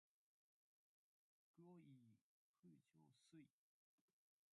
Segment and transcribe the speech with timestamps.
[1.55, 2.15] 过一
[2.63, 3.45] 会就睡